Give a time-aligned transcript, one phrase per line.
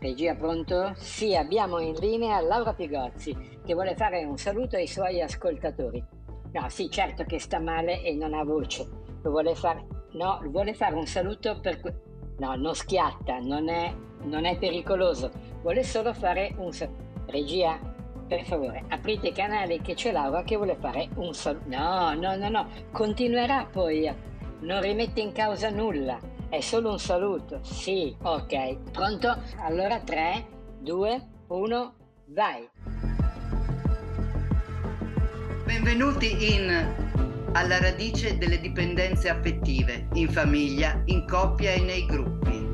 [0.00, 0.92] Regia pronto?
[0.94, 6.02] Sì, abbiamo in linea Laura Pigozzi che vuole fare un saluto ai suoi ascoltatori.
[6.52, 8.88] No, sì, certo che sta male e non ha voce.
[9.22, 9.86] Vuole fare.
[10.12, 11.80] No, vuole fare un saluto per.
[12.38, 15.30] No, non schiatta, non è, non è pericoloso.
[15.60, 17.08] Vuole solo fare un saluto.
[17.26, 17.78] Regia,
[18.26, 21.68] per favore, aprite i canali che c'è Laura che vuole fare un saluto.
[21.68, 22.66] No, no, no, no.
[22.90, 24.10] Continuerà poi.
[24.60, 26.18] Non rimette in causa nulla.
[26.50, 27.60] È solo un saluto.
[27.62, 28.90] Sì, ok.
[28.90, 29.40] Pronto?
[29.58, 30.46] Allora 3,
[30.80, 31.94] 2, 1,
[32.26, 32.68] vai.
[35.64, 36.98] Benvenuti in
[37.52, 42.68] Alla radice delle dipendenze affettive, in famiglia, in coppia e nei gruppi.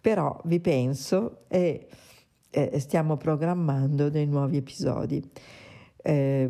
[0.00, 1.86] però vi penso e
[2.54, 5.22] eh, stiamo programmando dei nuovi episodi.
[5.96, 6.48] Eh,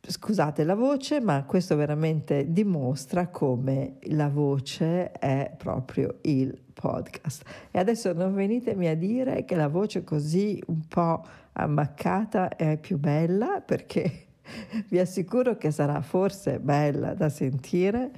[0.00, 7.42] scusate la voce, ma questo veramente dimostra come la voce è proprio il podcast.
[7.72, 12.98] E adesso non venitemi a dire che la voce così un po' ammaccata è più
[12.98, 14.26] bella, perché
[14.88, 18.12] vi assicuro che sarà forse bella da sentire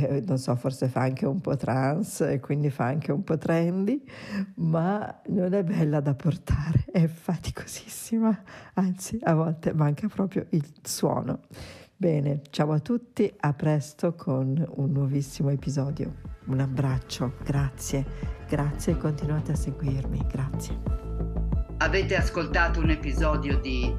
[0.00, 3.38] eh, non so, forse fa anche un po' trans e quindi fa anche un po'
[3.38, 4.02] trendy,
[4.56, 8.42] ma non è bella da portare, è faticosissima,
[8.74, 11.40] anzi a volte manca proprio il suono.
[11.96, 16.30] Bene, ciao a tutti, a presto con un nuovissimo episodio.
[16.46, 18.04] Un abbraccio, grazie,
[18.48, 20.76] grazie e continuate a seguirmi, grazie.
[21.78, 23.94] Avete ascoltato un episodio di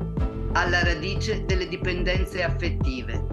[0.54, 3.33] Alla radice delle dipendenze affettive